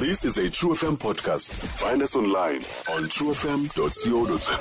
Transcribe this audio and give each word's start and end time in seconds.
This 0.00 0.24
is 0.24 0.36
a 0.38 0.48
True 0.50 0.70
FM 0.74 0.96
podcast. 0.98 1.50
Find 1.82 2.02
us 2.02 2.14
online 2.16 2.62
on 2.94 3.02
truefm.co.za. 3.14 4.58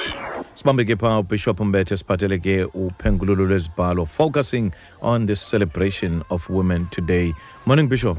sibambe 0.56 0.86
ke 0.90 0.96
pha 1.04 1.12
ubishop 1.20 1.60
mbethe 1.60 1.98
siphathele 1.98 2.38
ke 2.40 2.56
uphengululo 2.74 3.46
lwezibhalo 3.46 4.06
focusing 4.06 4.72
on 5.02 5.26
this 5.28 5.42
celebration 5.52 6.24
of 6.30 6.50
women 6.50 6.86
today 6.92 7.34
morning 7.66 7.88
bishop 7.90 8.18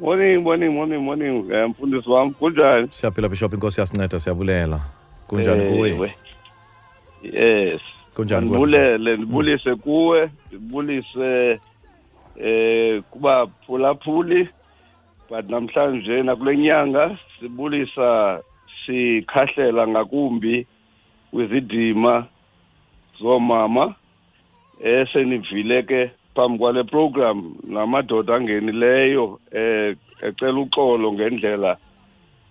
Morning, 0.00 0.42
morning, 0.42 0.72
morning, 0.74 1.02
morning. 1.02 1.50
Eh, 1.52 1.68
Mfundisi 1.68 2.10
wami 2.10 2.30
kunjani? 2.34 2.88
siyaphila 2.90 3.28
bishop 3.28 3.54
inkosi 3.54 3.80
yasinceda 3.80 4.20
siyabulela 4.20 4.80
kunjani 5.26 5.70
kuwe 5.70 5.90
Ewe. 5.90 6.14
Yes. 7.22 7.80
Kunjani 8.14 8.46
kuwe, 8.48 8.58
Ngibulele, 8.60 9.16
ndibulise 9.16 9.74
kuwe, 9.74 10.30
ndibulise 10.46 11.60
eh 12.36 13.02
kuba 13.10 13.46
phulaphuli 13.66 14.48
but 15.28 15.48
namhlanje 15.48 16.22
nakule 16.22 16.56
nyanga 16.56 17.18
sibulisa 17.40 18.42
sikhahlela 18.86 19.88
ngakumbi 19.88 20.66
kwizidima 21.30 22.26
zomama 23.20 23.94
esenivile 24.80 25.82
ke 25.82 26.10
phambi 26.34 26.58
kwale 26.58 26.84
program. 26.84 27.54
Namadoda 27.64 28.34
angenileyo 28.36 29.40
eh 29.52 29.96
ecela 30.22 30.60
uxolo 30.60 31.12
ngendlela 31.12 31.76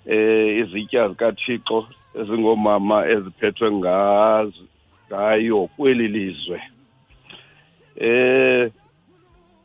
eh 0.06 0.58
izitya 0.58 1.10
zikaThixo 1.10 1.88
ezingomama 2.20 3.08
eziphethwe 3.08 3.72
ngazo 3.72 4.64
ngayo 5.08 5.70
kweli 5.78 6.08
lizwe. 6.08 6.62
Eh 7.96 8.72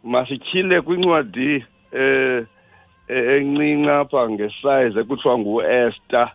masityhile 0.05 0.81
kwincwadi 0.81 1.65
eh 1.93 2.47
encinci 3.13 3.91
apha 3.91 4.31
ngesize 4.31 5.01
ekuthiwa 5.01 5.39
nguEsther 5.39 6.29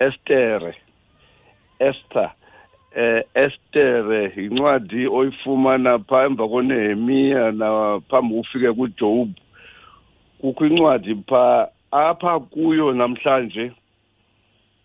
Estere 0.00 0.74
Esther 1.78 2.30
eh 2.96 3.22
Esther 3.34 4.32
incwadi 4.38 5.06
oyifumana 5.06 5.98
pha 5.98 6.24
emva 6.26 6.48
koNehemiya 6.48 7.52
na 7.52 8.00
phambi 8.08 8.34
ufike 8.38 8.72
kuJob 8.72 9.30
kukho 10.40 10.66
incwadi 10.66 11.14
pha 11.28 11.68
apha 11.90 12.40
kuyo 12.40 12.92
namhlanje 12.92 13.72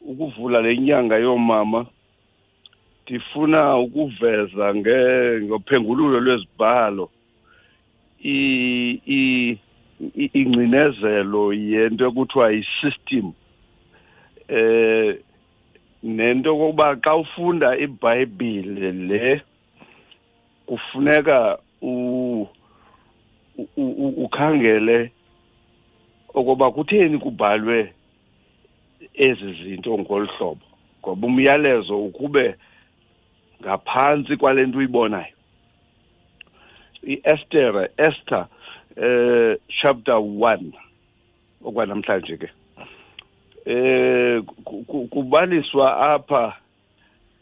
ukuvula 0.01 0.61
lenyanga 0.61 1.17
yomama 1.17 1.85
ndifuna 3.03 3.77
ukuveza 3.77 4.75
nge 4.75 4.97
ngophengululo 5.41 6.19
lwezibhalo 6.19 7.09
i- 8.23 9.57
ingcinezelo 10.33 11.53
yento 11.53 12.07
ekuthiwa 12.07 12.51
yi-system. 12.51 13.31
Eh 14.47 15.17
nento 16.03 16.57
kokuba 16.57 16.95
xa 17.03 17.15
ufunda 17.15 17.77
ibhayibhile 17.77 18.91
le 18.91 19.41
kufuneka 20.65 21.57
ukhangele 24.17 25.11
okoba 26.33 26.71
kutheni 26.71 27.17
kubhalwe 27.17 27.93
ezi 29.13 29.53
zinto 29.63 29.97
ngolu 29.97 30.27
hlobo. 30.27 30.65
Ngoba 31.01 31.27
umyalezo 31.27 31.99
ukube 31.99 32.55
ngaphantsi 33.61 34.37
kwale 34.37 34.65
nto 34.65 34.77
uyibonayo 34.77 35.35
i-Esther 37.03 37.89
Esther 37.97 38.47
eh 38.95 39.57
chapter 39.81 40.15
1 40.15 40.59
okwanamhlanje 41.65 42.37
ke 42.37 42.49
eh 43.65 44.41
ku- 44.63 44.83
ku- 44.87 45.07
kubaliswa 45.07 46.13
apha 46.13 46.53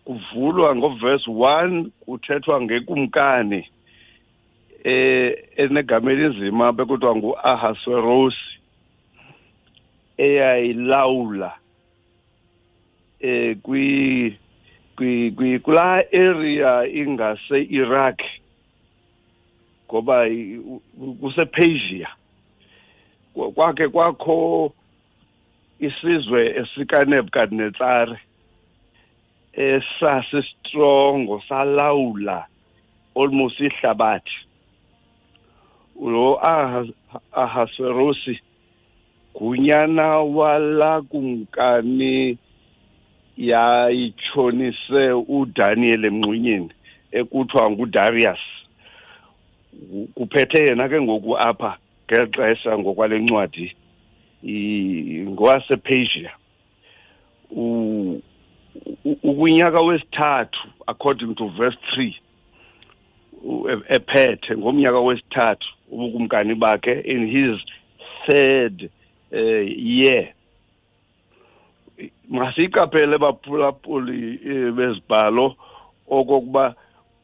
kuvulwa 0.06 0.76
ngoverse 0.76 1.32
1 1.32 1.86
kuthethwa 2.06 2.62
ngekumkani 2.62 3.68
eh 4.84 5.36
enegama 5.58 6.12
elinzima 6.12 6.72
bekuthiwa 6.74 7.16
nguAhasuerosi 7.16 8.60
eyayilawula 10.18 11.54
eh 13.20 13.58
kwi 13.64 14.38
kwi- 14.98 15.60
kula 15.60 16.04
area 16.14 16.88
ingase 16.88 17.62
Iraq 17.70 18.20
ngoba 19.90 20.28
kusePersia 21.22 22.08
Kwa- 23.34 23.52
kwakhe 23.52 23.88
kwakho 23.88 24.74
isizwe 25.80 26.56
esikaNebukadnezar 26.62 28.18
esasistrongo 29.54 31.42
salawula 31.50 32.46
almost 33.16 33.60
ihlabathi. 33.60 34.32
Lo 36.02 36.40
Ahas- 36.42 36.94
Ahasuerosi 37.32 38.40
gunyana 39.34 40.08
wala 40.20 41.02
kumkani 41.02 42.38
yayitshonise 43.38 45.12
uDaniel 45.28 46.06
emngxunyeni 46.06 46.70
ekuthiwa 47.12 47.72
nguDarius. 47.72 48.40
Kuphethe 50.16 50.64
yena 50.66 50.90
ke 50.90 51.02
ngoku 51.02 51.38
apha 51.38 51.78
ngexesha 52.08 52.78
ngokwale 52.78 53.20
ncwadi 53.20 53.76
u- 57.52 58.22
ukunyaka 59.24 59.82
wesithathu 59.82 60.60
according 60.88 61.36
to 61.36 61.48
verse 61.48 61.78
3 61.98 62.14
u- 63.44 63.70
e- 63.70 63.96
ephethe 63.96 64.58
ngomnyaka 64.58 65.00
wesithathu 65.00 65.68
ubukumkani 65.92 66.56
bakhe 66.56 67.00
in 67.00 67.28
his 67.28 67.60
third 68.28 68.90
uh, 69.32 69.68
year. 69.78 70.28
Masiyiqaphele 72.30 73.18
baphulaphuli 73.18 74.40
eh, 74.46 74.72
bezibhalo 74.74 75.56
okokuba 76.08 76.76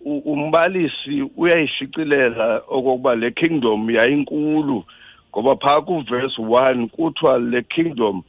umbalisi 0.05 1.21
uyayishicilela 1.37 2.57
okokuba 2.67 3.15
le 3.15 3.31
kingdom 3.31 3.89
yayinkulu 3.91 4.83
ngoba 5.31 5.55
phaa 5.55 5.81
kuverse 5.81 6.41
1 6.41 6.87
kuthiwa 6.87 7.39
le 7.39 7.61
kingdom 7.61 8.21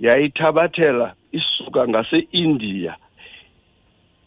yayithabathela 0.00 1.14
isuka 1.32 1.88
ngase-india 1.88 2.96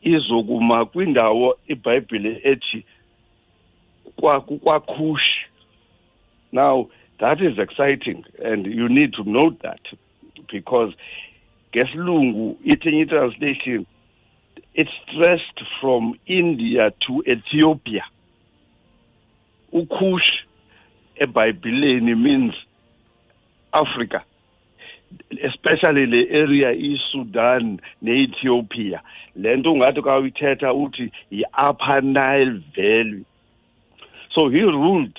izokuma 0.01 0.85
kwindawo 0.85 1.57
ibhayibhile 1.67 2.39
ethi 2.43 2.85
kwa- 4.15 4.41
kwakushi 4.41 5.45
now 6.51 6.89
that 7.17 7.41
is 7.41 7.57
exciting 7.59 8.23
and 8.45 8.67
you 8.67 8.87
need 8.89 9.11
to 9.11 9.23
note 9.23 9.57
that 9.61 9.81
because 10.51 10.93
ngesilungu 11.75 12.57
ithenye 12.63 13.05
translation 13.05 13.85
it 14.81 14.87
stressed 15.01 15.59
from 15.79 16.03
india 16.25 16.91
to 17.05 17.13
ethiopia. 17.35 18.03
Ukush 19.73 20.31
ebhayibhileni 21.23 22.15
means 22.15 22.55
africa 23.83 24.19
especially 25.43 26.05
le 26.05 26.21
area 26.29 26.69
iSudan 26.71 27.79
neEthiopia. 28.01 29.01
Lento 29.35 29.73
ungathi 29.73 30.01
ka 30.01 30.17
uyithetha 30.17 30.73
uthi 30.73 31.11
yi-upper 31.31 32.01
Nile 32.03 32.61
Valley. 32.75 33.25
So 34.35 34.49
he 34.49 34.61
ruled 34.61 35.17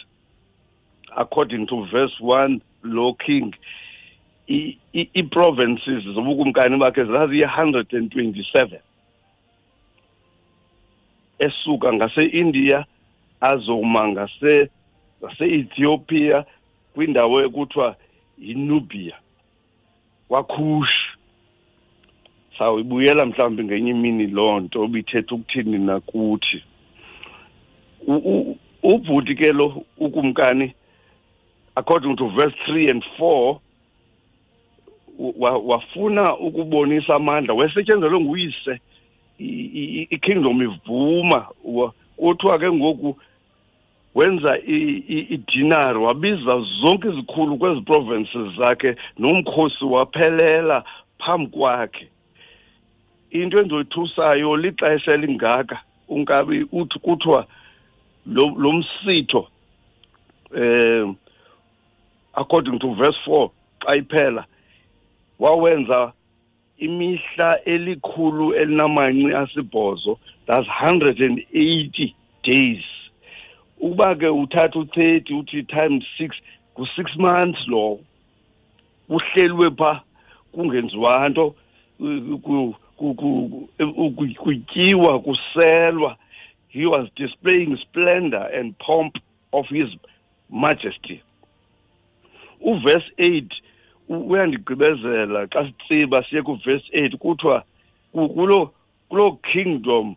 according 1.17 1.67
to 1.67 1.87
verse 1.93 2.17
1 2.21 2.61
lo 2.83 3.15
king 3.15 3.55
i-provinces 4.93 6.05
zobukumkani 6.15 6.77
bakhe 6.79 7.05
zaziyi-127 7.05 8.81
esuka 11.41 11.93
ngase-india 11.93 12.85
azoma 13.41 14.09
ngase 14.09 14.71
ngase-ethiopia 15.23 16.45
kwindawo 16.95 17.43
ekuthiwa 17.43 17.97
yinubia 18.39 19.17
kwakush. 20.29 20.97
Sawuyibuyela 22.59 23.27
mhlawumbi 23.27 23.65
ngenye 23.65 23.91
imini 23.91 24.27
loo 24.27 24.61
nto 24.61 24.83
obithetha 24.83 25.35
ukuthini 25.35 25.79
nakuthi. 25.79 26.63
Ubhuti 28.83 29.35
ke 29.35 29.53
lo 29.53 29.85
ukumkani 29.99 30.75
according 31.77 32.17
to 32.17 32.29
verse 32.29 32.55
3 32.69 32.91
and 32.91 33.05
4 33.19 33.59
wa- 35.19 35.59
wafuna 35.59 36.37
ukubonisa 36.37 37.15
amandla 37.15 37.55
wayesetyenzelwe 37.55 38.21
nguyise. 38.21 38.81
I-kingdom 40.11 40.63
ivuma 40.63 41.47
wa- 41.65 41.93
kuthiwa 42.17 42.59
ke 42.59 42.73
ngoku 42.73 43.17
wenza 44.15 44.59
idinari 45.31 45.99
wabiza 45.99 46.61
zonke 46.81 47.09
izikhulu 47.09 47.57
kwezi 47.59 47.81
provinces 47.81 48.57
zakhe 48.59 48.97
nomkhosi 49.19 49.85
waphelela 49.85 50.85
phambi 51.19 51.47
kwakhe. 51.47 52.09
Into 53.31 53.61
endoyithusayo 53.61 54.57
lixesha 54.57 55.13
elingaka 55.15 55.81
unkabi 56.09 56.67
uthi 56.73 56.99
kuthiwa 56.99 57.47
lo 58.27 58.73
msitho 58.73 59.49
eh 60.57 61.09
according 62.35 62.79
to 62.79 62.95
verse 62.95 63.19
4 63.27 63.51
xa 63.81 63.97
iphela 63.97 64.45
wawenza 65.39 66.13
imihla 66.81 67.65
elikhulu 67.65 68.55
elinamanci 68.55 69.35
asibhozo 69.35 70.19
that's 70.47 70.69
180 70.69 72.15
days. 72.43 72.85
Ukuba 73.81 74.15
ke 74.15 74.29
uthatha 74.29 74.79
u30 74.79 75.35
uthi 75.39 75.63
times 75.63 76.05
6 76.19 76.31
ku6 76.77 77.19
months 77.19 77.69
lo 77.69 78.01
uhlelwe 79.09 79.71
pha 79.71 80.03
kungenziwa 80.53 81.29
nto 81.29 81.55
kutyiwa 84.37 85.21
kuselwa. 85.21 86.17
He 86.69 86.87
was 86.87 87.09
displaying 87.17 87.77
splendor 87.77 88.49
and 88.55 88.79
pomp 88.79 89.17
of 89.53 89.67
his 89.69 89.89
majesty. 90.51 91.23
Uverse 92.61 93.11
8 93.19 93.45
uyandigqibezela 94.11 95.47
xa 95.47 95.67
sitsiba 95.67 96.25
siye 96.25 96.43
kuverse 96.43 96.87
8 96.93 97.17
kuthiwa 97.17 97.65
kulo 98.13 98.75
kulo 99.09 99.31
kingdom 99.53 100.17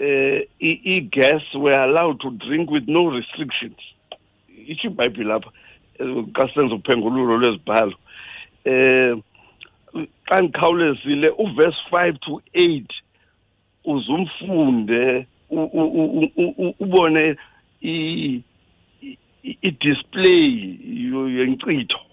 uh, 0.00 0.40
i-guests 0.58 1.54
were 1.54 1.76
allowed 1.76 2.18
to 2.20 2.30
drink 2.30 2.70
with 2.70 2.88
no 2.88 3.10
restrictions 3.10 3.78
itsho 4.66 4.88
ibhayibhile 4.88 5.32
apha 5.32 5.50
xa 6.34 6.48
senza 6.54 6.74
uphengululo 6.74 7.36
lwezibhalo 7.36 7.94
um 8.66 9.22
xa 10.26 10.40
ndikhawulezile 10.42 11.28
uverse 11.28 11.78
five 11.90 12.18
to 12.18 12.42
eight 12.52 12.92
uzumfunde 13.84 15.26
ubone 16.80 17.36
i-display 19.42 20.44
yenkcitho 21.36 22.03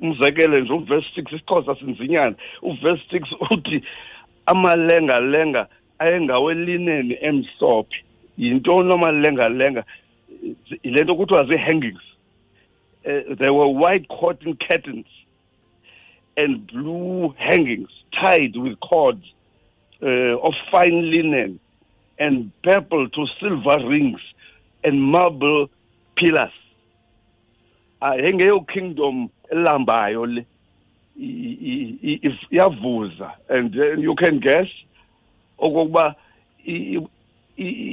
umzekelo 0.00 0.60
nje 0.60 0.72
uverse 0.72 1.08
six 1.14 1.32
isixhosa 1.32 1.74
sinzinyana. 1.74 2.36
Uverse 2.62 3.02
six 3.10 3.28
uthi 3.50 3.82
amalengalenga 4.46 5.68
ayengawelineni 5.98 7.18
emhlophe. 7.20 8.04
Yintoni 8.38 8.92
amalengalenga? 8.92 9.84
Yile 10.82 11.04
nto 11.04 11.14
kuthiwa 11.14 11.44
zii-hangings. 11.44 12.02
Uh, 13.04 13.34
there 13.36 13.52
were 13.52 13.68
white 13.68 14.06
cotton 14.08 14.56
curtains 14.68 15.06
and 16.36 16.66
blue 16.66 17.34
hangings 17.38 17.88
tied 18.12 18.56
with 18.56 18.78
cords 18.80 19.24
uh, 20.02 20.36
of 20.46 20.54
fine 20.70 21.10
linen 21.10 21.58
and 22.18 22.50
purple 22.62 23.08
to 23.08 23.26
silver 23.40 23.78
rings 23.88 24.20
and 24.84 25.00
marble 25.00 25.68
pillars 26.16 26.52
ayengeyo 28.00 28.60
kingdom 28.60 29.28
elambayo 29.50 30.26
le 30.26 30.46
iyavuza 32.50 33.32
and 33.48 33.74
you 33.98 34.14
can 34.14 34.40
guess 34.40 34.68
okokuba 35.58 36.14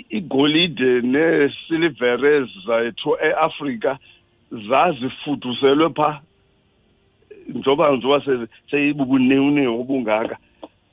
igolide 0.10 1.02
nesilivere 1.02 2.48
zethu 2.66 3.18
eAfrika 3.22 3.98
zazifuduselwe 4.52 5.90
pha. 5.90 6.22
Njoba 7.48 7.92
njoba 7.92 8.22
seyibubunewunewu 8.72 9.82
obungaka 9.82 10.38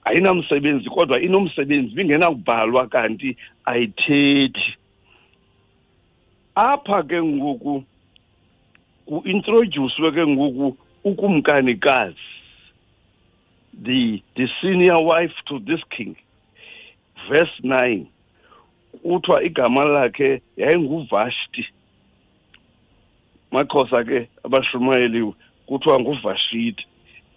ayinamsebenzi 0.04 0.90
kodwa 0.90 1.20
inomsebenzi 1.20 1.94
bingenakubhalwa 1.94 2.86
kanti 2.86 3.36
ayithethi. 3.64 4.74
Apha 6.54 7.02
ke 7.02 7.22
ngoku 7.22 7.84
ku-introducwe 9.06 10.12
ke 10.12 10.26
ngoku 10.26 10.76
ukumkanikazi 11.04 12.16
the 13.82 14.22
the 14.36 14.48
senior 14.60 15.02
wife 15.02 15.34
to 15.46 15.58
this 15.58 15.80
king. 15.96 16.16
Verse 17.28 17.60
9 17.62 18.06
kuthiwa 19.02 19.42
igama 19.42 19.84
lakhe 19.84 20.42
yayinguvashti. 20.56 21.66
Maxhosa 23.52 24.04
ke 24.04 24.28
abashumayeli 24.44 25.34
kuthiwa 25.66 26.00
nguvashiti 26.00 26.86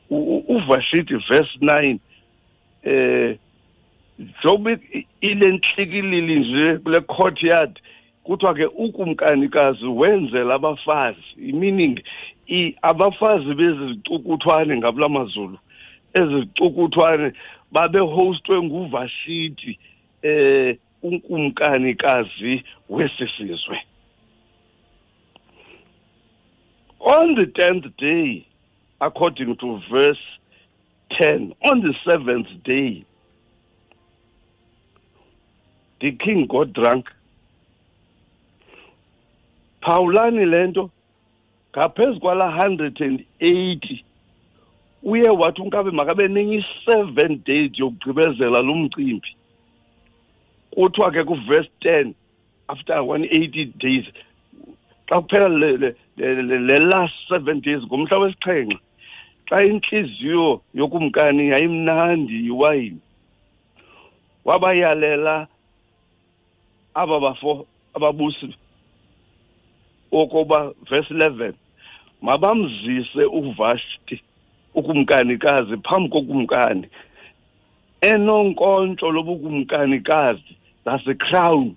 uvashiti 0.10 1.16
verse 1.16 1.58
9 1.62 2.00
eh 2.84 3.38
jobe 4.44 4.80
ile 5.22 5.52
nhlikilili 5.52 6.40
nje 6.40 6.78
kule 6.78 7.02
courtyard 7.02 7.80
kuthiwa 8.28 8.54
ke 8.54 8.66
ukumkanikazi 8.66 9.86
wenzela 9.86 10.56
abafazi. 10.56 11.36
Meaning 11.38 12.02
abafazi 12.82 13.54
bezicukuthwane 13.54 14.78
ngabula 14.78 15.10
mazulu 15.10 15.58
ezicukuthwane 16.14 17.34
babehostwe 17.72 18.62
nguvashiti 18.62 19.80
eh 20.22 20.78
unkumkanikazi 21.04 22.64
wesisizwe 22.90 23.78
on 27.00 27.36
the 27.36 27.46
10th 27.46 27.92
day 27.98 28.46
according 29.00 29.56
to 29.56 29.82
verse 29.92 30.26
10 31.22 31.54
on 31.72 31.82
the 31.82 31.94
seventh 32.10 32.50
day 32.64 33.06
the 36.00 36.12
king 36.12 36.48
got 36.48 36.74
drunk 36.74 37.06
phawulani 39.88 40.46
lento 40.46 40.90
ngaphezu 41.72 42.20
kwala 42.20 42.46
180 42.68 44.04
uye 45.04 45.30
wathi 45.30 45.62
unkabe 45.62 45.92
makabe 45.92 46.28
nenye 46.28 46.58
i-seven 46.58 47.42
days 47.46 47.72
yokugqibezela 47.80 48.60
lo 48.60 48.76
mcimbi. 48.76 49.36
Kuthiwa 50.72 51.12
ke 51.12 51.24
kuverse 51.24 51.72
10 51.82 52.14
after 52.68 52.96
180 52.96 53.66
days 53.78 54.06
xa 55.08 55.22
kuphela 55.22 55.50
le, 55.50 55.78
le, 55.78 55.96
le, 56.18 56.58
le 56.60 56.80
last 56.80 57.14
seven 57.30 57.62
days 57.62 57.82
ngomhla 57.84 58.18
wesixhenxe 58.18 58.80
xa 59.50 59.64
inhliziyo 59.64 60.62
yokumkani 60.74 61.50
yayimnandi 61.50 62.46
iwayini 62.46 63.00
wabayalela 64.46 65.48
aba 66.94 67.20
bafo 67.20 67.68
ababusi 67.94 68.56
okoba 70.12 70.74
verse 70.90 71.14
11 71.14 71.54
mabamzise 72.22 73.26
uvashti 73.26 74.22
ukumkanikazi 74.76 75.78
phambi 75.78 76.10
kokumkani. 76.10 76.88
Enonkontsho 78.02 79.12
lobukumkanikazi 79.12 80.58
zasecrown 80.86 81.76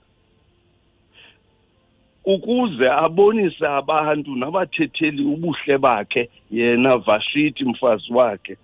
ukuze 2.25 2.91
abonise 2.91 3.67
abantu 3.67 4.37
nabathetheli 4.37 5.25
ubuhle 5.25 5.79
bakhe 5.79 6.29
yena 6.51 6.97
vashiti 6.97 7.65
mfazi 7.65 8.13
wakhe 8.13 8.57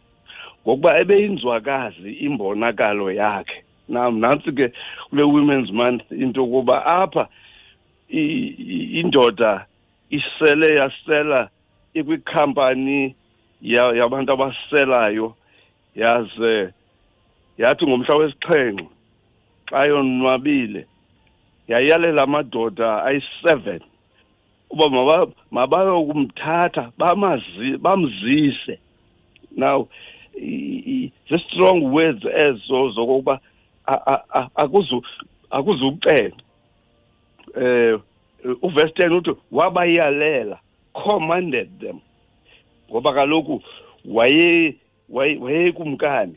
ngokuba 0.62 0.99
ebeyinzwakazi 1.00 2.12
imbonakalo 2.12 3.12
yakhe. 3.12 3.62
Nam 3.88 4.18
nantsi 4.20 4.52
ke 4.52 4.73
kule 5.11 5.23
women's 5.23 5.70
month 5.73 6.02
into 6.11 6.40
yokuba 6.40 6.87
apha 6.87 7.28
indoda 8.08 9.66
isele 10.10 10.76
yasela 10.76 11.48
ikwikhampani 11.94 13.14
yabantu 13.62 14.32
abaselayo. 14.32 15.34
Yaze 15.94 16.72
yathi 17.58 17.86
ngomhla 17.86 18.14
wesixhenxe 18.16 18.86
xa 19.70 19.86
yonwabile 19.88 20.86
yayalela 21.68 22.22
amadoda 22.22 23.04
ayi-seven 23.04 23.80
uba 24.70 25.26
mabayokumthatha 25.50 26.92
bamzise. 27.82 28.78
Now 29.56 29.88
zi-strong 31.28 31.80
words 31.92 32.25
ezo 32.25 32.90
zokokuba 32.90 33.40
akuzukucela. 35.50 36.36
Eh 37.56 37.98
uverse 38.62 38.92
10 38.92 39.12
uthi 39.16 39.34
wabayalela 39.52 40.58
commanded 40.92 41.80
them. 41.80 42.00
Ngoba 42.90 43.12
kaloku 43.12 43.62
waye 44.04 44.76
wayekumkani. 45.08 46.36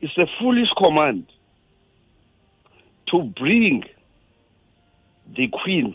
It's 0.00 0.18
a 0.18 0.26
foolish 0.38 0.70
command 0.76 1.24
to 3.06 3.22
bring 3.22 3.84
the 5.34 5.48
queen. 5.48 5.94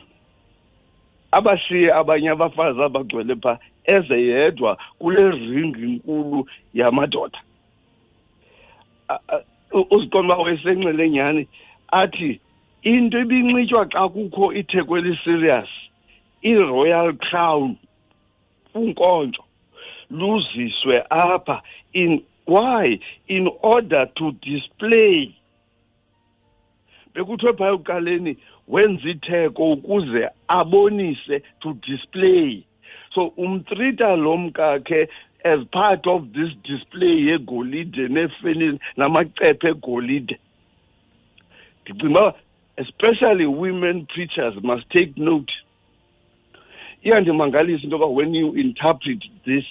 Abashiye 1.32 1.94
abanye 1.94 2.30
abafazi 2.30 2.82
abagcwele 2.82 3.36
pha 3.36 3.60
eze 3.86 4.22
yedwa 4.22 4.78
kule 5.00 5.32
ringi 5.32 5.82
nkulu 5.82 6.48
yamadoda. 6.74 7.40
Uziqonda 9.92 10.36
wayesenxele 10.36 11.10
nyhani 11.10 11.48
athi 11.92 12.40
into 12.84 13.20
ibinxitywa 13.20 13.86
xa 13.92 14.10
kukho 14.10 14.54
itheko 14.54 14.98
eli-serious 14.98 15.70
i-royal 16.42 17.14
crown 17.14 17.78
unkontsho 18.74 19.44
luziswe 20.10 21.04
apha 21.10 21.62
in 21.94 22.22
why? 22.48 23.00
In 23.28 23.50
order 23.62 24.06
to 24.16 24.32
display. 24.42 25.36
Bekuthiwe 27.14 27.54
phaya 27.54 27.74
ekuqaleni 27.74 28.38
wenza 28.68 29.10
itheko 29.10 29.72
ukuze 29.72 30.30
abonise 30.48 31.42
to 31.60 31.74
display. 31.74 32.64
So 33.14 33.34
umtrita 33.38 34.16
lo 34.16 34.38
mkakhe 34.38 35.10
as 35.44 35.60
part 35.72 36.08
of 36.08 36.32
this 36.34 36.52
display 36.64 37.26
yegolide 37.28 38.08
neefenini 38.08 38.80
namacephe 38.98 39.68
egolide. 39.68 40.40
Ndicinga 41.86 42.20
uba 42.20 42.34
especially 42.78 43.46
women 43.46 44.08
preachers 44.14 44.54
must 44.64 44.90
take 44.90 45.18
note. 45.18 45.52
Iyandimangalisa 47.06 47.84
into 47.84 47.98
yoba 47.98 48.14
when 48.14 48.34
you 48.34 48.54
interpret 48.54 49.24
this 49.46 49.66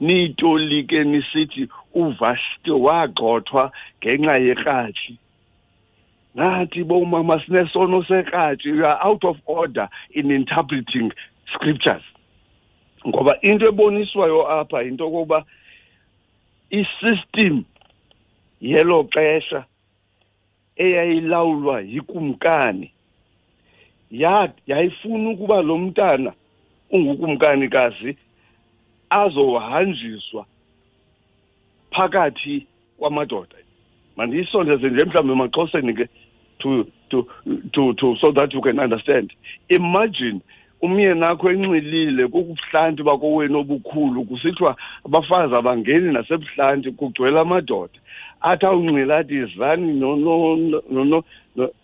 niyitolike 0.00 1.04
nisithi 1.04 1.68
uvashti 1.94 2.70
wagxothwa 2.70 3.72
ngenxa 4.00 4.36
yekratshi 4.38 5.18
nathi 6.34 6.84
bomama 6.84 7.42
sinesono 7.44 8.04
sekratshi 8.04 8.66
you 8.66 8.86
out 8.86 9.24
of 9.24 9.36
order 9.46 9.88
in 10.10 10.30
interpreting 10.30 11.12
scriptures. 11.52 12.02
Ngoba 13.06 13.32
into 13.42 13.66
eboniswayo 13.66 14.48
apha 14.50 14.82
into 14.82 15.04
yokokuba 15.04 15.44
isystem 16.70 17.64
yelo 18.60 19.04
xesha 19.04 19.64
eyayilawulwa 20.80 21.80
yikumkani. 21.80 22.92
Yayifuna 24.66 25.30
ukuba 25.30 25.62
lo 25.62 25.78
mntana 25.78 26.32
ungukumkanikazi 26.90 28.16
azohanjiswa 29.10 30.46
phakathi 31.90 32.66
kwamadoda. 32.98 33.56
Mandiyisondeze 34.16 34.90
nje 34.90 35.04
mhlawumbi 35.04 35.32
emaxhoseni 35.32 35.94
ke 35.94 36.08
to, 36.58 36.84
to, 37.10 37.26
to, 37.72 37.92
to, 37.94 38.16
so 38.20 38.32
that 38.32 38.52
you 38.54 38.60
can 38.60 38.78
understand. 38.78 39.32
Imagine 39.68 40.40
umyeni 40.82 41.24
akho 41.24 41.50
enxilile 41.50 42.26
kukubuhlanti 42.26 43.02
bakowenu 43.02 43.58
obukhulu 43.60 44.24
kusithiwa 44.24 44.76
abafazi 45.06 45.54
abangeni 45.54 46.12
nasebuhlanti 46.12 46.90
kugcwele 46.92 47.40
amadoda. 47.40 47.98
Athi 48.40 48.66
awunxila 48.66 49.16
athi 49.18 49.44
zani 49.58 49.92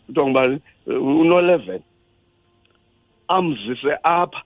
ntongubani 0.08 0.60
unoleven 0.86 1.82
amzise 3.28 3.92
apha 4.02 4.42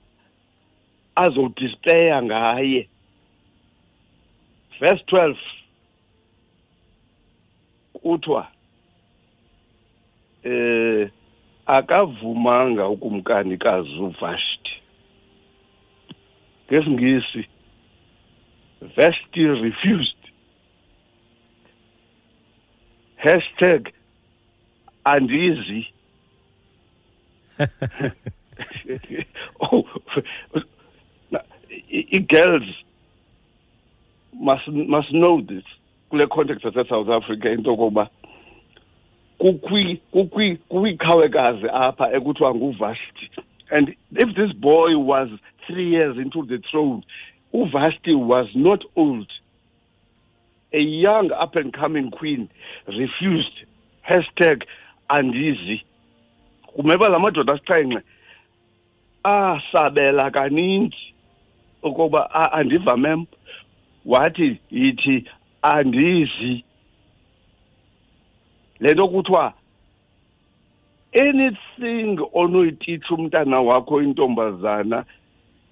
azodispeya 1.14 2.22
ngaye. 2.22 2.88
Verse 4.80 5.04
12 5.06 5.36
kuthiwa 7.92 8.48
eh 10.44 11.10
akavumanga 11.76 12.88
ukumkanikazi 12.88 13.90
uvashti 13.90 14.72
ngesingisi 16.66 17.42
vashti 18.96 19.46
refused. 19.46 20.22
Hashtag 23.16 23.92
andizi. 25.04 25.86
Oh 29.60 29.84
i-girls 31.90 32.68
must 34.32 34.68
must 34.68 35.12
know 35.12 35.40
this. 35.42 35.64
Kule 36.10 36.26
context 36.26 36.64
yase-south 36.64 37.08
africa 37.08 37.50
into 37.50 37.70
yokokuba 37.70 38.08
kukwikhawekazi 40.10 41.68
apha 41.72 42.12
ekuthiwa 42.12 42.54
nguvashti. 42.54 43.30
And 43.70 43.96
if 44.12 44.34
this 44.34 44.52
boy 44.52 44.98
was 44.98 45.28
three 45.66 45.88
years 45.88 46.16
into 46.18 46.44
the 46.44 46.58
throne 46.70 47.02
uvashti 47.54 48.14
was 48.14 48.46
not 48.54 48.84
old. 48.96 49.30
A 50.72 50.78
young 50.78 51.32
up 51.32 51.56
and 51.56 51.72
coming 51.72 52.10
queen 52.10 52.48
refused. 52.86 53.64
Hashtag 54.08 54.64
andizi. 55.08 55.82
Kumeba 56.76 57.08
la 57.08 57.18
madoda 57.18 57.54
asixhenxe 57.54 58.02
asabela 59.24 60.30
kaninzi 60.30 61.14
ukuba 61.82 62.30
andiva 62.52 62.96
mem 62.96 63.26
wathi 64.04 64.60
yithi 64.70 65.24
andizi. 65.62 66.64
Le 68.80 68.94
nto 68.94 69.08
kuthiwa 69.08 69.54
anything 71.12 72.20
onoyititsha 72.32 73.14
umntana 73.14 73.60
wakho 73.60 74.02
intombazana 74.02 75.04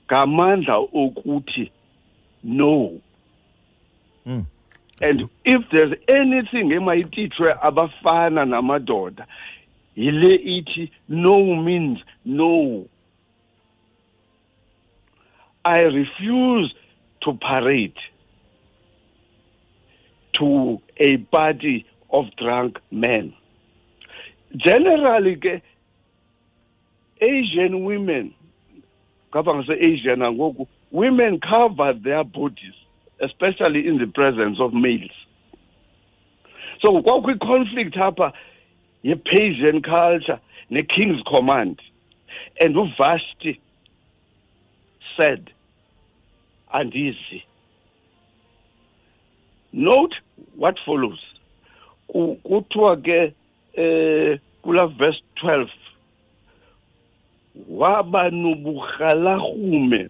ngamandla 0.07 0.77
okuthi 0.77 1.71
no 2.45 3.01
Mm. 4.27 4.45
and 5.01 5.29
if 5.45 5.63
there's 5.71 5.95
anything 6.09 6.73
emayititshwe 6.73 7.55
abafana 7.63 8.45
namadoda 8.45 9.27
yile 9.97 10.35
ithi 10.35 10.93
no 11.09 11.57
means 11.57 11.99
no 12.25 12.85
i 15.65 15.83
refuse 15.85 16.75
to 17.21 17.33
parade 17.33 18.01
to 20.33 20.81
a 20.97 21.17
party 21.17 21.87
of 22.11 22.25
drunk 22.37 22.79
men. 22.91 23.35
Generally 24.57 25.63
asian 27.21 27.85
women 27.85 28.35
angoku 29.35 30.67
women 30.91 31.41
cover 31.41 31.93
their 31.93 32.25
bodies 32.25 32.75
especially 33.21 33.87
in 33.87 33.99
the 33.99 34.07
presence 34.07 34.59
of 34.61 34.73
males. 34.73 35.11
So 36.81 37.03
kwakho 37.03 37.35
i-conflict 37.35 37.97
apha 37.97 38.33
ye-Persian 39.03 39.83
culture 39.83 40.41
ne-king's 40.71 41.23
command. 41.23 41.81
And 42.61 42.77
uvashti 42.77 43.59
said 45.17 45.51
andizi. 46.73 47.43
Note 49.73 50.15
what 50.55 50.77
follows 50.87 51.19
kuthiwa 52.43 52.97
ke 52.97 53.33
eh 53.73 54.39
kula 54.63 54.87
verse 54.87 55.23
12 55.43 55.69
waba 57.69 58.31
noburhalarhume 58.31 60.09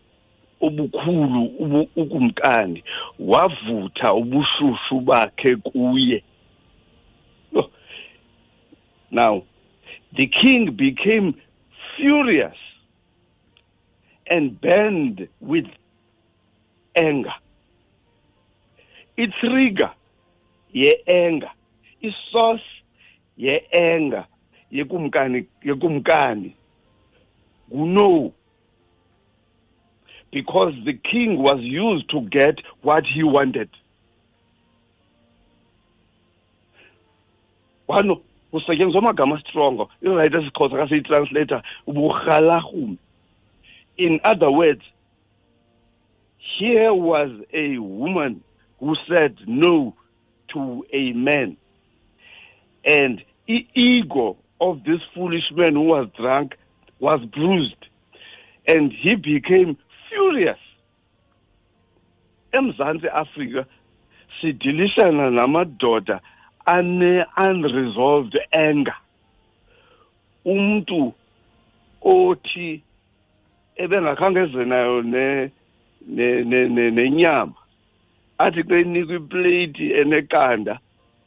obukhulu 0.60 1.42
ukumkani 1.96 2.84
wavutha 3.18 4.14
ubushushu 4.14 5.00
bakhe 5.00 5.56
kuye. 5.56 6.22
Now 9.10 9.42
the 10.16 10.26
king 10.26 10.70
became 10.72 11.34
furious 11.96 12.56
and 14.26 14.60
burned 14.60 15.28
with 15.40 15.66
anger. 16.94 17.34
Itrigger 19.16 19.90
ye-anger. 20.72 21.50
Isource 22.02 22.64
ye-anger 23.36 24.26
yekumkani 24.70 25.46
yekumkani. 25.64 26.54
Nguno 27.72 28.32
because 30.30 30.74
the 30.84 30.92
king 30.92 31.38
was 31.38 31.58
used 31.60 32.08
to 32.10 32.20
get 32.20 32.60
what 32.82 33.04
he 33.06 33.22
wanted. 33.22 33.70
Wano 37.88 38.20
kusetyenziswa 38.50 38.98
amagama 38.98 39.40
strongo 39.40 39.90
irayithi 40.02 40.36
esixhosa 40.36 40.76
kasiyitranslator 40.76 41.62
uburhalarhume 41.86 42.96
in 43.96 44.20
other 44.24 44.50
words 44.50 44.82
here 46.58 46.94
was 46.94 47.30
a 47.52 47.78
woman 47.78 48.42
who 48.80 48.94
said 49.08 49.36
no 49.46 49.94
to 50.54 50.84
a 50.92 51.12
man. 51.12 51.56
And 52.88 53.22
i-ego 53.48 54.36
of 54.60 54.82
this 54.84 55.00
foolish 55.14 55.50
man 55.52 55.74
who 55.74 55.82
was 55.82 56.08
drunk 56.16 56.56
was 56.98 57.20
bruised 57.26 57.84
and 58.66 58.92
he 58.92 59.14
became 59.14 59.76
furious. 60.08 60.58
Emzantsi 62.52 63.08
afrika 63.08 63.66
sidilishana 64.40 65.30
namadoda 65.30 66.20
ane-unresolved 66.66 68.38
anger. 68.52 68.96
Umntu 70.46 71.12
othi 72.02 72.82
ebengakhange 73.76 74.64
nayo 74.64 75.02
ne 75.02 75.50
nenyama 76.90 77.54
athi 78.38 78.62
xa 78.62 78.78
inikwa 78.80 79.16
ipleyiti 79.16 79.92
eneqanda 79.92 80.78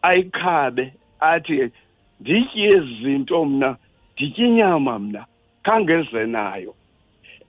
ayikhabe 0.02 0.94
athi 1.22 1.72
nditye 2.20 2.66
ezi 2.68 3.04
zinto 3.04 3.46
mna 3.46 3.78
nditye 4.14 4.46
inyama 4.46 5.00
mna 5.00 5.26
khangeze 5.64 6.26
nayo. 6.26 6.76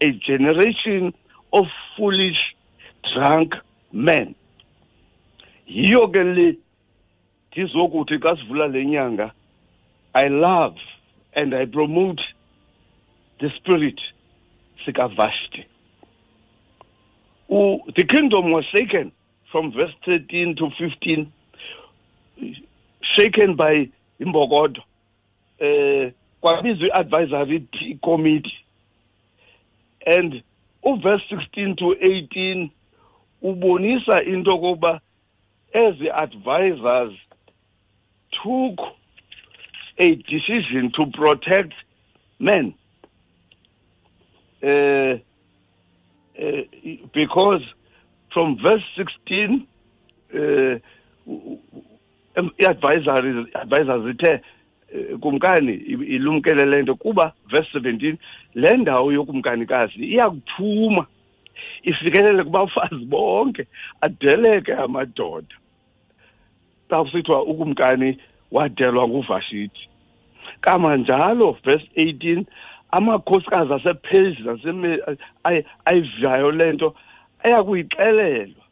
A 0.00 0.10
generation 0.10 1.12
of 1.52 1.66
foolish 1.96 2.54
drunk 3.02 3.54
men. 3.92 4.34
Yiyo 5.66 6.08
ke 6.08 6.22
le 6.24 6.56
ndizokuthi 7.52 8.18
xa 8.18 8.36
sivula 8.36 8.66
le 8.66 8.84
nyanga 8.84 9.32
i 10.14 10.28
love 10.28 10.78
and 11.34 11.54
i 11.54 11.66
promote 11.66 12.22
the 13.40 13.50
spirit 13.56 14.00
sikavashti. 14.84 15.64
The 17.48 18.04
kingdom 18.04 18.50
was 18.50 18.64
shaken 18.66 19.12
from 19.50 19.72
verse 19.72 19.94
13 20.04 20.56
to 20.56 20.70
15 20.78 21.32
shaken 23.16 23.56
by 23.56 23.90
imbokodo. 24.20 24.82
Eh 25.58 26.12
kwabizwa 26.42 26.88
i-advisory 26.88 27.98
committee. 28.02 28.52
And 30.06 30.42
uverse 30.84 31.22
16 31.30 31.76
to 31.76 31.94
18 32.00 32.70
ubonisa 33.42 34.22
into 34.26 34.50
kokuba 34.50 35.00
as 35.74 35.94
the 35.98 36.10
advisors 36.10 37.16
took 38.42 38.78
a 39.98 40.14
decision 40.14 40.90
to 40.96 41.06
protect 41.12 41.72
men. 42.38 42.74
Uh, 44.62 45.18
uh, 46.40 46.62
because 47.14 47.62
from 48.32 48.58
verse 48.62 48.82
16 48.96 49.66
uh, 50.34 50.78
i-advisory 52.58 53.46
advisors 53.54 54.10
ithe 54.10 54.40
kumkani 55.20 55.72
ilumkele 56.16 56.64
le 56.64 56.82
nto 56.82 56.94
kuba 56.94 57.32
verse 57.46 57.78
17 57.78 58.16
le 58.54 58.76
ndawo 58.76 59.12
yokumkanikazi 59.12 60.04
iyakuphuma 60.04 61.06
ifikelele 61.82 62.44
kubafazi 62.44 63.04
bonke 63.04 63.66
adeleke 64.00 64.74
amadoda. 64.74 65.56
Kusithiwa 66.88 67.42
ukumkani 67.42 68.18
wadelwa 68.50 69.08
nguvashithi 69.08 69.88
kamanjalo 70.60 71.58
verse 71.64 71.88
18 71.96 72.44
amakhosikazi 72.90 73.72
asephezi 73.72 74.42
ayivayo 75.84 76.50
le 76.50 76.72
nto 76.72 76.94
ayakuyixelelwa. 77.42 78.62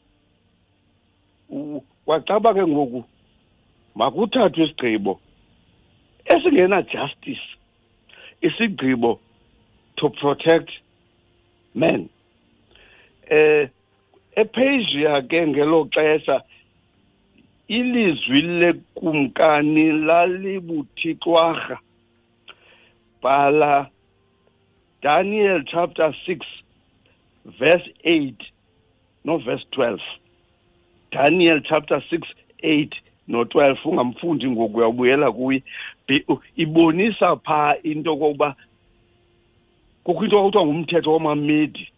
Wacaba 2.07 2.55
ke 2.55 2.67
ngoku 2.67 3.05
makuthathwe 3.95 4.65
isigqibo 4.65 5.21
esingena 6.33 6.83
justice 6.83 7.47
isigqibo 8.43 9.19
to 9.97 10.09
protect 10.21 10.71
men. 11.75 12.09
Eh 13.31 13.69
ePasia 14.37 15.23
ke 15.29 15.47
ngelo 15.47 15.85
xesha 15.95 16.41
ilizwi 17.69 18.41
lekumkani 18.61 19.87
lalibuthixwarha 20.07 21.79
bhala 23.23 23.91
Daniel 25.03 25.63
chapter 25.65 26.15
6 26.27 26.47
verse 27.59 27.89
8 28.05 28.35
no 29.25 29.39
verse 29.39 29.65
12 29.73 29.99
Daniel 31.13 31.61
chapter 31.61 32.03
6 32.11 32.29
8 32.63 32.95
no 33.31 33.45
12 33.45 33.77
ungamfundi 33.85 34.51
ngoku 34.51 34.79
uyabuyela 34.79 35.33
kuye. 35.33 35.63
Ibonisa 36.57 37.37
pha 37.37 37.77
into 37.83 38.17
kokuba 38.17 38.57
kukho 40.05 40.25
into 40.25 40.39
okuthiwa 40.39 40.67
ngumthetho 40.67 41.13
wamamedi 41.13 41.89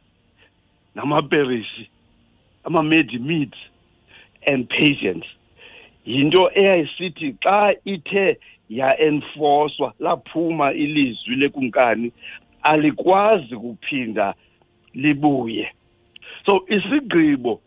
namaperisi 0.94 1.88
amamedi 2.64 3.18
medes 3.18 3.58
and 4.46 4.68
patience 4.68 5.26
yinto 6.06 6.50
eyayisithi 6.54 7.36
xa 7.40 7.74
ithe 7.84 8.38
yaenforcwa 8.68 9.94
laphuma 9.98 10.72
ilizwi 10.72 11.36
lekumkani 11.36 12.12
alikwazi 12.62 13.56
kuphinda 13.56 14.34
libuye. 14.94 15.72
So 16.46 16.64
isigqibo 16.68 17.60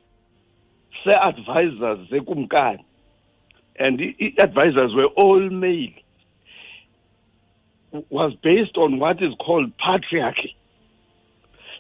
se-advisors 1.04 2.10
zekumkani 2.10 2.84
and 3.79 4.01
i-advisors 4.01 4.93
were 4.93 5.09
all 5.15 5.49
male. 5.49 5.93
Was 8.09 8.33
based 8.43 8.77
on 8.77 8.99
what 8.99 9.21
is 9.21 9.33
called 9.39 9.71
patriarchy. 9.77 10.55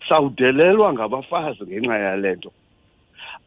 Sawudelelwa 0.09 0.93
ngabafazi 0.93 1.63
ngenxa 1.63 1.97
yale 1.97 2.35
nto 2.35 2.51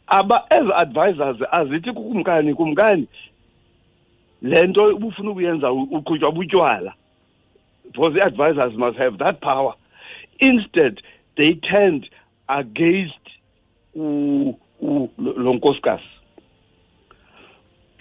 aba 0.07 0.47
ezi 0.51 0.73
advisors 0.73 1.37
azithi 1.51 1.93
kukumkani 1.93 2.55
kumkani 2.55 3.09
le 4.43 4.67
nto 4.67 4.89
ubufuna 4.89 5.31
ukuyenza 5.31 5.73
uqhutywa 5.73 6.33
butywala. 6.33 6.95
Because 7.85 8.15
the 8.15 8.23
advisors 8.23 8.77
must 8.77 8.99
have 8.99 9.19
that 9.19 9.41
power. 9.41 9.75
Instead, 10.41 11.01
they 11.37 11.55
turned 11.55 12.09
against 12.49 13.19
lo 13.95 15.55
nkosikazi. 15.55 16.18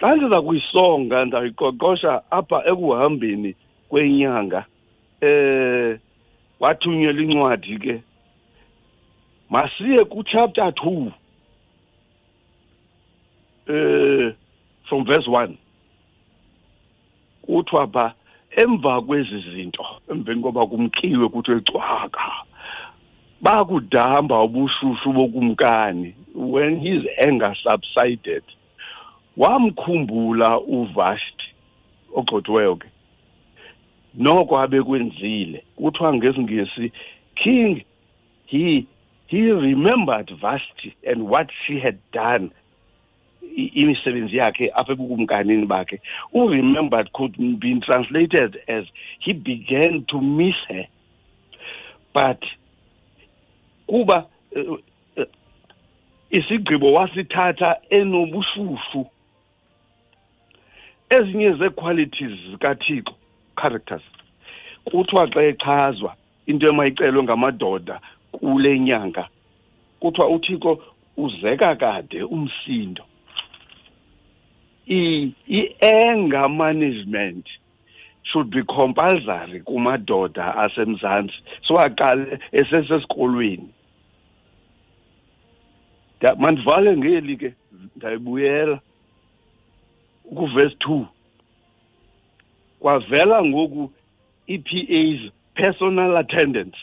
Xa 0.00 0.14
ndiza 0.14 0.42
kuyisonga 0.42 1.24
ndayiqoqosha 1.24 2.22
apha 2.30 2.58
ekuhambeni 2.70 3.54
kwenyanga. 3.88 4.64
Eh 5.20 5.98
wathunyelwa 6.60 7.22
incwadi 7.22 7.78
ke. 7.78 8.02
Masiye 9.50 10.04
kuchapter 10.04 10.64
2 10.64 11.12
eh 13.68 14.34
from 14.88 15.04
verse 15.04 15.30
1 15.30 15.52
kuthiwa 17.42 17.86
pha 17.86 18.14
emva 18.56 19.02
kwezi 19.02 19.40
zinto 19.40 19.86
emveni 20.10 20.42
koba 20.42 20.66
kumkiwe 20.66 21.28
kuthiwe 21.28 21.60
cwaka 21.60 22.32
bakudamba 23.40 24.42
ubushushu 24.42 25.12
bokumkani 25.12 26.14
when 26.34 26.80
his 26.80 27.02
anger 27.26 27.56
subsided. 27.62 28.42
Wamkhumbula 29.38 30.60
uvashti 30.60 31.46
ogxothiweyo 32.14 32.76
ke. 32.76 32.88
Noko 34.14 34.58
abekwenzile 34.58 35.62
kuthiwa 35.76 36.14
ngesingesi 36.14 36.92
king 37.34 37.84
he 38.46 38.86
he 39.26 39.52
remembered 39.52 40.30
vashti 40.40 40.96
and 41.06 41.28
what 41.28 41.50
she 41.62 41.78
had 41.78 41.98
done. 42.12 42.50
Imisebenzi 43.56 44.36
yakhe 44.36 44.70
apha 44.74 44.92
ebukumkanini 44.92 45.66
bakhe 45.66 46.00
uremembered 46.34 47.12
could 47.12 47.36
be 47.60 47.80
translated 47.80 48.58
as 48.68 48.84
he 49.20 49.32
began 49.32 50.04
to 50.04 50.20
miss 50.20 50.54
her 50.68 50.86
but 52.14 52.42
kuba 53.86 54.26
uh, 54.56 54.72
uh, 55.16 55.24
isigqibo 56.30 56.92
wasithatha 56.92 57.76
enobushushu 57.90 59.06
ezinye 61.10 61.52
zequalities 61.52 62.40
zikathixo 62.50 63.14
characters 63.56 64.02
kuthiwa 64.84 65.26
xa 65.26 65.42
echazwa 65.42 66.16
into 66.46 66.68
emayicelwe 66.68 67.22
ngamadoda 67.22 68.00
kule 68.32 68.78
nyanga 68.78 69.28
kuthiwa 70.00 70.28
uthixo 70.28 70.82
uzeka 71.16 71.76
kade 71.76 72.22
umsindo. 72.22 73.04
I-anger 74.86 76.48
management 76.48 77.46
should 78.22 78.50
be 78.50 78.62
compulsory 78.62 79.60
kumadoda 79.60 80.56
asemzantsi 80.56 81.36
so 81.66 81.74
aqale 81.78 82.38
esesesikolweni. 82.52 83.68
Mandivale 86.38 86.96
ngeli 86.96 87.36
ke 87.36 87.54
ndayibuyela. 87.96 88.80
Kuvesi 90.36 90.76
two. 90.78 91.06
Kwavela 92.80 93.44
ngoku 93.44 93.92
ii-PAs 94.50 95.32
personal 95.54 96.16
attendants 96.16 96.78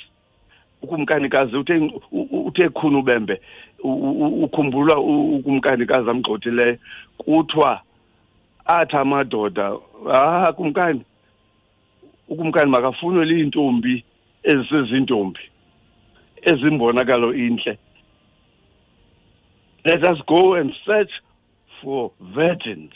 ukumkanikazi 0.82 1.56
uthe 1.58 1.92
uthe 2.32 2.70
khunu 2.70 3.02
bembe 3.02 3.42
u- 3.84 3.90
u- 3.94 4.44
ukhumbula 4.44 4.98
u- 4.98 5.36
ukumkanikazi 5.36 6.10
amgxothileyo 6.10 6.78
kuthiwa 7.18 7.82
athi 8.66 8.96
amadoda 8.98 9.78
ah 10.14 10.54
kumkani 10.54 11.02
ukumkani 12.30 12.72
makafunwe 12.72 13.26
liintombi 13.26 14.04
ezisezintombi 14.44 15.40
ezimbonakalo 16.42 17.34
intle. 17.34 17.78
Let 19.86 20.04
us 20.04 20.18
go 20.28 20.54
and 20.56 20.74
search 20.86 21.12
for 21.82 22.12
virgins. 22.20 22.94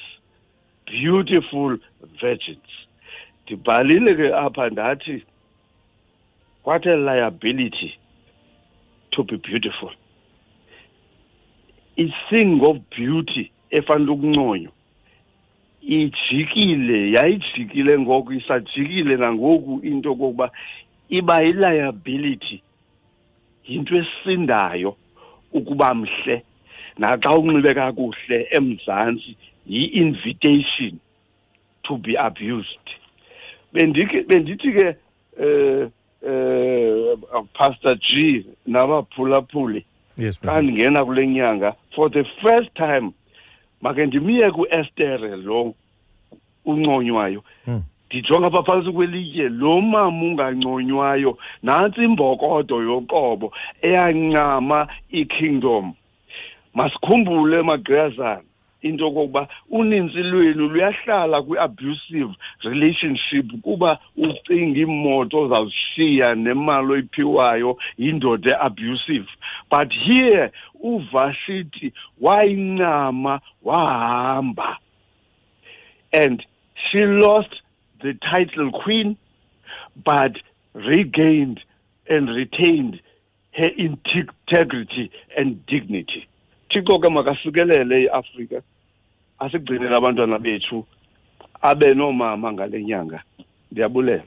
Beautiful 0.91 1.78
virgins. 2.21 2.71
Ndibhalile 3.45 4.15
ke 4.15 4.34
apha 4.34 4.69
ndathi 4.69 5.23
what 6.63 6.86
a 6.86 6.95
liability 6.95 7.97
to 9.12 9.23
be 9.23 9.38
beautiful. 9.38 9.91
I-thing 11.97 12.62
of 12.63 12.78
beauty 12.97 13.52
efanele 13.71 14.12
ukunconywa 14.12 14.71
ijikile 15.82 17.12
yayijikile 17.12 17.99
ngoku 17.99 18.34
isajikile 18.34 19.15
nangoku 19.17 19.80
into 19.84 20.15
kokuba 20.15 20.52
iba 21.10 21.43
i-liability 21.43 22.62
yinto 23.67 23.97
esindayo 23.97 24.95
ukuba 25.52 25.93
mhle. 25.93 26.43
Naxa 26.97 27.38
unxibe 27.38 27.73
kakuhle 27.73 28.47
emzantsi 28.52 29.36
yi-invitation 29.65 31.00
to 31.84 31.98
be 31.98 32.15
abused 32.17 32.95
bendike 33.74 34.24
bendithi 34.28 34.72
ke 34.74 34.95
eh 35.39 35.88
eh 36.28 37.15
pastor 37.54 37.95
G 37.95 38.45
nabaphulaphuli 38.67 39.86
yes 40.17 40.39
xa 40.41 40.41
Bishop. 40.41 40.63
ndingena 40.63 41.06
kule 41.06 41.28
nyanga 41.28 41.76
for 41.95 42.10
the 42.12 42.24
first 42.43 42.74
time 42.76 43.12
make 43.82 44.06
ndimiye 44.06 44.52
ku-estere 44.52 45.36
lo 45.36 45.74
unconywayo 46.65 47.43
Hmm. 47.65 47.82
ndijonga 48.10 48.48
apha 48.48 48.63
phantsi 48.63 48.91
kwelitye 48.91 49.50
lo 49.50 49.82
mama 49.82 50.26
unganconywayo 50.26 51.38
nantsi 51.63 52.04
imbokodo 52.04 52.82
yoqobo 52.82 53.54
eyancama 53.82 54.88
ikingdom 55.10 55.93
masikhumbule 56.74 57.62
magqiyazana 57.62 58.41
into 58.82 59.04
yokokuba 59.04 59.48
uninzi 59.70 60.18
lwenu 60.18 60.68
luyahlala 60.70 61.42
kwi-abusive 61.42 62.34
relationship 62.63 63.62
kuba 63.62 64.00
ucinga 64.18 64.80
imoto 64.80 65.42
ozawuzishiya 65.42 66.36
nemali 66.36 66.92
oyiphiwayo 66.94 67.78
yindoda 67.98 68.52
e-abusive 68.52 69.28
but 69.72 69.94
here 69.94 70.52
uvashithi 70.80 71.94
wayincama 72.22 73.42
wahamba. 73.63 74.78
And 76.13 76.46
she 76.92 77.00
lost 77.06 77.54
the 78.02 78.13
title 78.13 78.72
queen 78.72 79.18
but 80.04 80.38
regained 80.74 81.60
and 82.10 82.30
retained 82.30 83.02
her 83.52 83.68
integrity 83.68 85.12
and 85.38 85.65
dignity. 85.65 86.28
Thixo 86.69 86.99
ke 86.99 87.10
makasikelele 87.10 88.03
iafrika 88.03 88.62
asigcinele 89.39 89.95
abantwana 89.95 90.39
bethu 90.39 90.86
abe 91.62 91.93
noomama 91.93 92.53
ngale 92.53 92.84
nyanga 92.84 93.23
ndiyabulela 93.71 94.23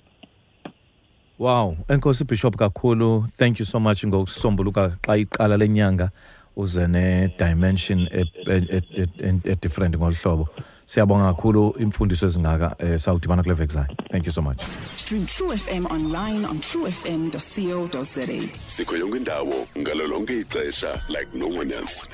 wow 1.38 1.76
enkosi 1.88 2.24
bishop 2.24 2.57
kakhulu 2.57 3.26
thank 3.37 3.61
you 3.61 3.66
so 3.66 3.81
much 3.81 4.05
ngokusombuluka 4.05 4.96
xa 5.07 5.16
iqala 5.16 5.57
lenyanga 5.57 6.11
uze 6.57 6.87
ne-dimension 6.87 8.09
e- 8.12 8.26
e- 8.46 8.66
e- 8.76 9.09
e- 9.18 9.40
e-different 9.44 9.96
ngolu 9.96 10.14
hlobo 10.14 10.48
siyabonga 10.87 11.35
kakhulu. 11.35 11.75
Imfundiso 11.79 12.27
ezingaka 12.27 12.77
um 12.81 12.99
sawudibana 12.99 13.42
kule 13.42 13.55
veki 13.55 13.73
zayo 13.75 13.87
thank 14.11 14.27
you 14.27 14.33
so 14.33 14.42
much. 14.42 14.61
Stream 14.97 15.27
True 15.27 15.57
FM 15.57 15.87
online 15.90 16.45
on 16.45 16.59
truefm.co.za. 16.61 18.49
sikho 18.66 18.97
yonke 18.97 19.16
indawo 19.16 19.66
ngalo 19.79 20.07
lonke 20.07 20.40
ixesha 20.40 21.01
like 21.09 21.29
no 21.35 21.47
one 21.49 21.73
else 21.75 22.09